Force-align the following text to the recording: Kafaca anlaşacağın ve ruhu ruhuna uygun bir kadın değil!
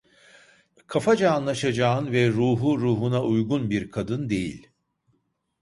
Kafaca 0.87 1.31
anlaşacağın 1.31 2.11
ve 2.11 2.29
ruhu 2.29 2.79
ruhuna 2.79 3.23
uygun 3.23 3.69
bir 3.69 3.91
kadın 3.91 4.29
değil! 4.29 4.67